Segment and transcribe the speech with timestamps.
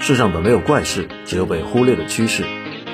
[0.00, 2.42] 世上本没有怪事，只有被忽略的趋势。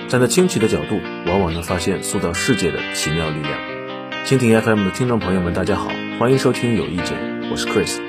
[0.08, 0.96] 站在清奇的角度，
[1.26, 3.58] 往往能发现塑造世界的奇妙力量。
[4.26, 7.16] 蜻蜓 FM 的听众朋友们，大家好，欢迎收听有意见，
[7.50, 8.00] 我是 Chris，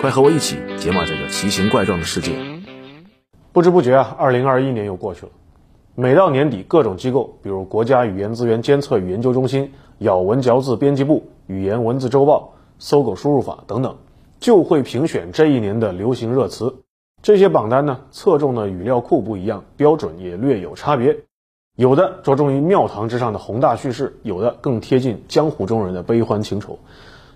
[0.00, 2.32] 快和我一起解码这个奇形怪状的世界。
[3.52, 5.32] 不知不觉啊，二零二一年又过去了。
[5.94, 13.98] 每到年底，各种机构，比如国家语言资源监测与研究中心、咬文嚼字编辑部、语言文字周报、搜狗输入法等等，
[14.40, 16.74] 就会评选这一年的流行热词。
[17.20, 21.18] 这些榜单呢，侧重的语料库不一样，标准也略有差别。
[21.74, 26.78] 有的着重于庙堂之上的宏大叙事，有的更贴近江湖中人的悲欢情仇。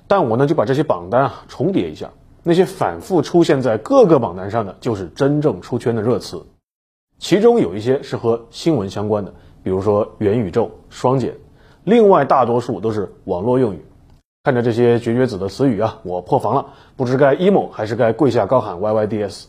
[0.07, 2.11] 但我呢就把这些榜单啊重叠一下，
[2.43, 6.45] 那些反复出现在各个榜单上的，就是真正出圈的热词。
[7.19, 11.33] 其中有一些是和新闻相关的，比如说元宇宙、双减；
[11.85, 13.85] 另外大多数都是网络用语。
[14.45, 19.45] 看着这些绝绝子的词语啊，我破防了，不知该 emo 还是该跪下高喊 yyds。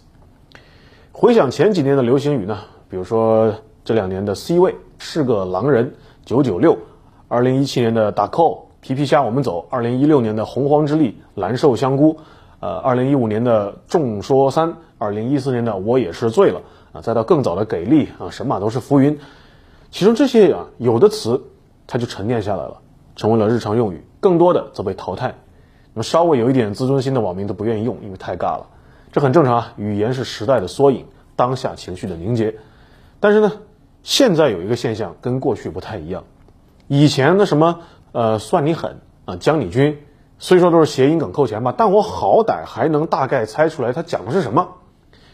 [1.15, 2.57] 回想前几年的流行语呢，
[2.89, 3.53] 比如说。
[3.85, 6.77] 这两年的 C 位是个狼人，九九六，
[7.27, 12.15] 二零一七年的打 call 皮皮虾我们走，二零一六年的洪荒之力蓝瘦香菇，
[12.61, 16.61] 呃，二零一五年的众说三，二零一四年的我也是醉了
[16.93, 19.19] 啊，再到更早的给力啊，神马都是浮云，
[19.91, 21.43] 其中这些啊有的词
[21.85, 22.77] 它就沉淀下来了，
[23.17, 25.35] 成为了日常用语，更多的则被淘汰，
[25.93, 28.67] 那么稍微有一点自尊心的网民都不愿意用，因为太尬了，
[29.13, 31.05] 这很正常啊，语言是时代的缩影，
[31.37, 32.55] 当下情绪的凝结，
[33.21, 33.53] 但是呢。
[34.05, 36.25] 现在有一个现象跟过去不太一样，
[36.89, 37.79] 以前的什么
[38.11, 39.97] 呃算你狠啊将你军，
[40.39, 44.73] 虽说都是谐音梗扣钱吧，但我好歹还能大概猜出来它讲的是什么。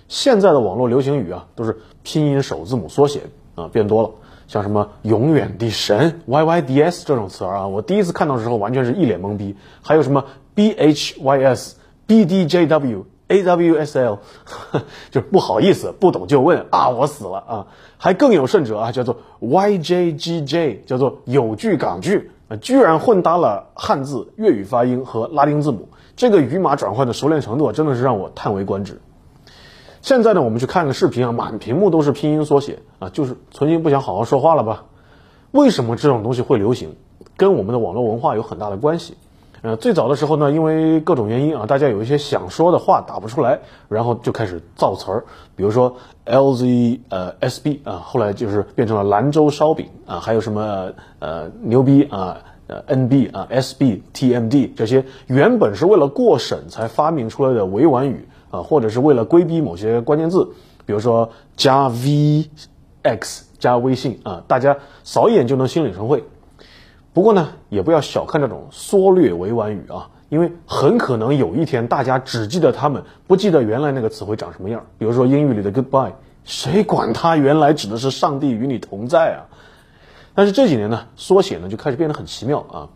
[0.08, 3.22] 现在的网络流行语啊，都是拼音首字母缩写
[3.56, 4.12] 啊变多了，
[4.48, 9.56] 像什么永远的神 Y Y D S 这种词儿啊，我第一次看到的时候完全是一脸懵逼。
[9.82, 14.20] 还有什么 B H Y S、B D J W A W S L，
[15.10, 17.68] 就不好意思，不懂就问啊，我死了啊！
[17.98, 29.00] 还更有甚者啊，叫做 Y J G J，叫做有句港句啊，居然混搭了汉字、粤语发音和拉丁字母，这个语码转换的熟练程度真的是让我叹为观止。
[30.02, 34.86] 现在呢，我们去看个视频啊，满屏幕都是拼音缩写啊，就是存心不想好好说话了吧？
[35.52, 36.96] 为什么这种东西会流行？
[37.38, 39.16] 跟我们的网络文化有很大的关系。
[39.62, 43.60] 呃，最早的时候呢，因为各种原因啊，大家有一些想说的话打不出来，
[43.90, 45.26] 然后就开始造词儿，
[45.56, 45.94] 比如说
[46.26, 52.38] LZ 呃 SB 啊，后来就是变成了兰州烧饼啊，还有什么呃牛逼啊
[52.68, 60.48] 呃 NB 啊 SB TMD 这些原本是为了过审才发明出来的委婉语啊，或者是为了规避某些关键字，
[60.86, 66.24] 比如说加 VX 加微信啊，大家扫一眼就能心领神会。
[67.20, 74.82] 不过呢，也不要小看这种缩略委婉语啊，因为很可能有一天大家只记得他们，不记得原来那个词汇长什么样。
[74.98, 76.14] 比如说英语里的 goodbye，
[76.46, 79.44] 谁管它原来指的是上帝与你同在啊？
[80.34, 82.88] 但是这几年呢，缩写呢就开始变得很奇妙啊。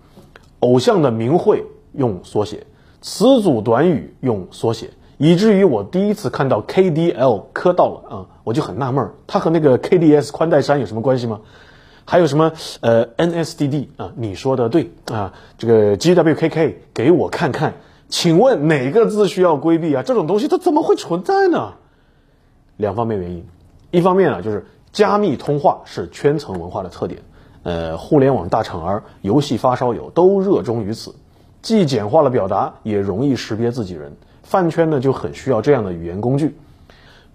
[0.62, 2.66] 偶像的名讳用缩写，
[3.02, 11.42] 词组短语用缩写，以至于我第一次看到 KDL 磕到了啊，我就很纳闷，它和那个 KDS 宽带山有什么关系吗？
[12.06, 14.12] 还有什么呃 NSDD 啊？
[14.16, 17.76] 你说的对啊，这个 GWKK 给我看看，
[18.10, 20.04] 请问哪个字需要规避啊？
[20.04, 21.76] 这种东西它怎么会存在呢？
[22.76, 23.46] 两方面原因，
[23.92, 27.22] 一方面啊就是加密通话是圈层文化的特点，
[27.64, 31.16] 呃，互联网大厂儿、游戏发烧友都热衷于此，
[31.62, 34.12] 既简化了表达，也容易识别自己人，
[34.44, 36.58] 饭圈呢就很需要这样的语言工具。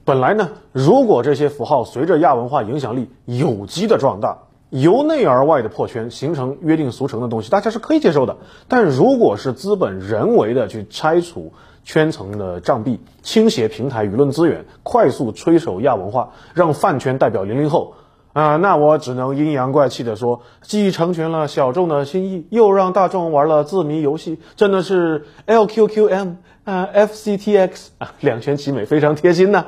[0.04, 4.36] 本来呢，如果这些符号随着亚文化影响力有机的壮大。
[4.70, 8.36] 由内而外的破圈形成约定俗成的东西，大家是可以接受的。
[8.68, 11.52] 但如果是资本人为的去拆除
[11.84, 17.94] 圈层的障壁，倾斜平台舆论资源，快速吹手亚文化，让饭圈代表零零后
[18.34, 26.34] 啊，那我只能阴阳怪气的说，既成全了小众的心意，又让大众玩了字谜游戏，真的是 LQQM
[26.64, 29.64] 啊，FCTX 啊，两全其美，非常贴心呐。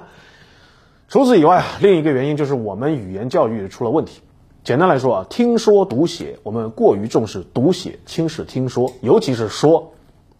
[1.08, 4.20] 除此以外啊，另一个原因就是我们语言教育出了问题。
[4.62, 9.92] 简单来说啊，听说读写，我们过于重视读写，轻视听说，尤其是说，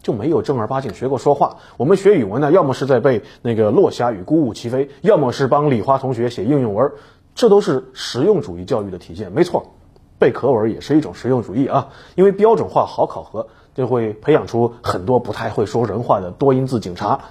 [0.03, 1.57] 就没有正儿八经学过说话。
[1.77, 6.91] 我们学语文呢，要么是在背那个《落霞与孤鹜齐飞》，要么是帮李华同学写应用文，
[7.33, 9.31] 这都是实用主义教育的体现。
[9.31, 9.71] 没错，
[10.19, 17.21] 背课文也是一种实用主义啊，因为标准化好考核，就会培养出很多不太会说人话的多音字警察。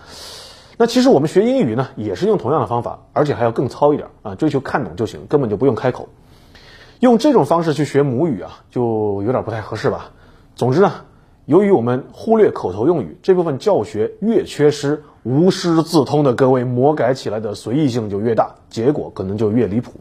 [0.76, 6.08] 那其实我们学英语呢，也是用同样的方法，而且还要更糙一点啊，追求看懂就行，根本就不用开口。
[7.00, 10.12] 用这种方式去学母语啊，就有点不太合适吧。
[10.54, 10.92] 总之呢，
[11.46, 19.92] 由于我们忽略口头用语这部分教学越缺失，无师自通的各位魔改起来的随意性就越大，结果可能就越离谱。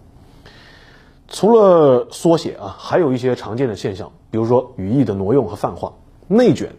[1.29, 5.93] 除了缩写啊，还有一些常见的现象，比如说语义的挪用和泛化、
[6.27, 6.73] 内卷，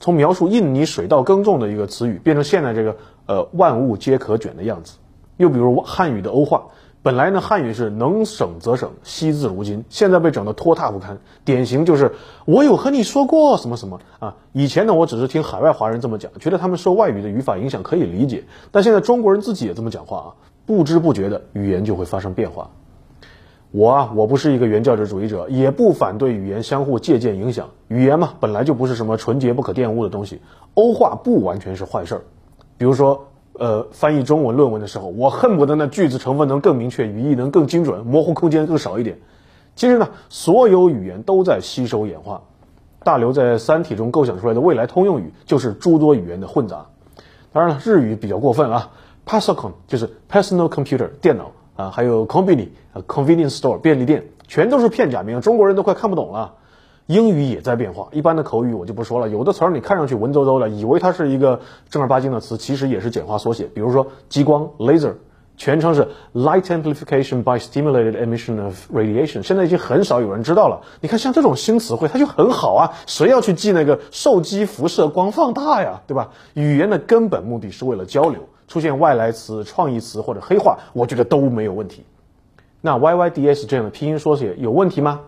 [0.00, 2.96] 从描述印尼水稻耕种的一个词语，变成现在这个
[3.26, 4.94] 呃万物皆可卷的样子。
[5.36, 6.68] 又比如汉语的欧化，
[7.06, 11.16] 本来呢汉语是能省则省，惜字如金，现在被整得拖沓不堪。
[11.44, 12.12] 典型就是
[12.46, 18.42] 我有和你说过什么什么啊，以前呢我只是听海外华人这么讲，觉得他们受外语的语法影响可以理解，
[18.72, 20.28] 但现在中国人自己也这么讲话啊，
[20.66, 22.68] 不知不觉的语言就会发生变化。
[23.70, 27.70] 我啊，我不是一个原教旨主义者，也不反对语言相互借鉴影响。
[27.86, 30.40] 语言嘛，本来就不是什么纯洁不可玷污的东西，
[30.74, 32.22] 欧化不完全是坏事儿。
[32.76, 33.24] 比如说，
[33.58, 39.18] 呃，翻译中文论文的时候，我恨不得那句子成分能更明确，语义能更精准，模糊空间更少一点。
[39.74, 42.42] 其实呢，所有语言都在吸收演化。
[43.02, 46.86] 大刘在《三体》中构想出来的未来通用语，就是诸多语言的混杂。
[47.52, 48.90] 当然了，日语比较过分啊
[49.24, 51.52] p a s o c o n 就是 personal computer 电脑。
[51.76, 52.70] 啊，还有 convenience
[53.06, 56.54] convenience store 便利店，全都是片假名，中国人都快看不懂了。
[57.06, 63.64] 英语也在变化，一般的口语我就不说了，有的词儿你看上去文绉绉的，以为它是一个正儿八经的词，其实也是简化缩写。
[63.64, 65.14] 比如说激光 laser，
[65.56, 70.82] 全称是 light amplification by stimulated emission of radiation，现在已经很少有人知道了。
[71.00, 76.30] 你看像这种新词汇，它就很好啊，谁要去记那个受激辐射光放大呀，对吧？
[76.54, 78.48] 语言的根本目的是为了交流。
[78.68, 82.02] 出现外来词、创意词或者黑话，我觉得都没有问题。
[82.80, 85.20] 那 YYDS 这样的拼音缩写有问题吗？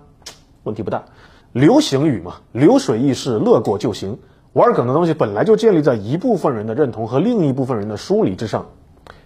[0.65, 1.05] 问题不大。
[1.53, 4.19] 流行语嘛，流水易逝，乐过就行。
[4.53, 8.67] 玩梗的东西本来就建立在一部分人的认同和另一部分人的疏离之上。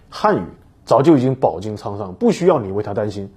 [0.09, 0.43] 汉语
[0.85, 3.31] 早就已经饱经沧桑，不需要你为它担心。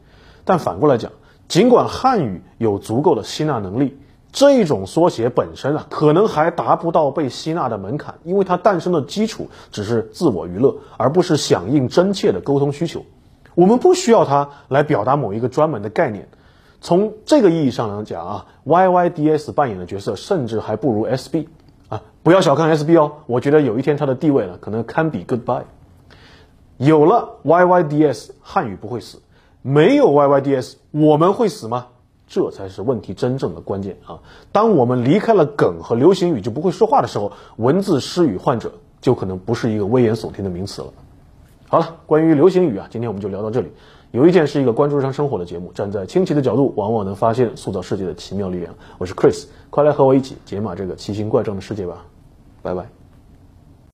[0.45, 1.13] 但反过来讲，
[1.49, 3.99] 尽管汉语有足够的吸纳能力。
[4.33, 13.03] 这种缩写本身啊，可能还达不到被吸纳的门槛，因为它诞生的基础只是自我娱乐，而不是响应真切的沟通需求。
[13.55, 16.29] 我们不需要它来表达某一个专门的概念。
[16.81, 21.49] 从这个意义上来讲啊，YYDS 扮演的角色甚至还不如 SB
[21.89, 22.03] 啊！
[22.23, 25.65] 不要小看 SB 哦，我觉得有一天它的地位呢，可能堪比 Goodbye。
[26.77, 29.19] 有了 YYDS，汉语不会死；
[29.63, 31.87] 没有 YYDS，我们会死吗？
[32.29, 34.19] 这才是问题真正的关键啊！
[34.53, 40.89] 当我们离开了梗和流行语就不会说话的时候，文字失语患者就可能不是一个危言耸听的名词了。
[41.69, 43.73] 好了，关于流行语啊，今天我们就聊到这里。
[44.17, 48.75] 有一件是一个关注日常生活的节目，站在清奇的角度，往往能发现塑造世界的奇妙力量。
[48.97, 52.03] 我是 Chris，快来和我一起解码这个奇形怪状的世界吧！
[52.63, 52.87] 拜拜。